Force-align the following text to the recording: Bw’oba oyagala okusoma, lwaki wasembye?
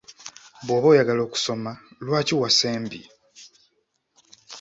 Bw’oba 0.65 0.87
oyagala 0.91 1.21
okusoma, 1.27 1.71
lwaki 2.05 2.33
wasembye? 2.41 3.05